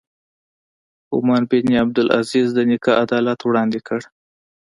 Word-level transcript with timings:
عمر 1.13 1.41
بن 1.49 1.69
عبدالعزیز 1.83 2.47
د 2.53 2.59
نیکه 2.69 2.91
عدالت 3.03 3.39
وړاندې 3.43 3.79
کړ. 3.87 4.01